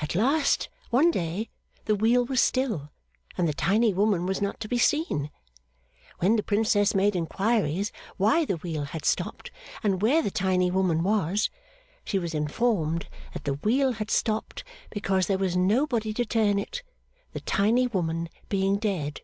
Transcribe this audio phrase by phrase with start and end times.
[0.00, 1.48] At last one day
[1.84, 2.90] the wheel was still,
[3.36, 5.30] and the tiny woman was not to be seen.
[6.18, 9.52] When the Princess made inquiries why the wheel had stopped,
[9.84, 11.50] and where the tiny woman was,
[12.04, 16.82] she was informed that the wheel had stopped because there was nobody to turn it,
[17.32, 19.20] the tiny woman being dead.